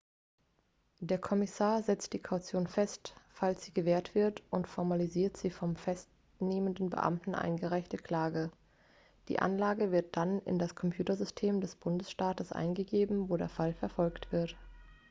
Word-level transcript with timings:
der 0.99 1.19
kommissar 1.19 1.83
setzt 1.83 2.13
die 2.13 2.17
kaution 2.19 2.65
fest 2.65 3.13
falls 3.29 3.63
sie 3.63 3.71
gewährt 3.71 4.15
wird 4.15 4.41
und 4.49 4.67
formalisiert 4.67 5.43
die 5.43 5.51
vom 5.51 5.75
festnehmenden 5.75 6.89
beamten 6.89 7.35
eingereichte 7.35 7.97
anklage 7.97 8.51
die 9.27 9.37
anklage 9.37 9.91
wird 9.91 10.17
dann 10.17 10.39
in 10.39 10.57
das 10.57 10.73
computersystem 10.73 11.61
des 11.61 11.75
bundesstaates 11.75 12.51
eingegeben 12.51 13.29
wo 13.29 13.37
der 13.37 13.49
fall 13.49 13.75
verfolgt 13.75 14.31
wird 14.31 14.57